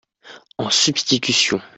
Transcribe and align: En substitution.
En 0.57 0.71
substitution. 0.71 1.61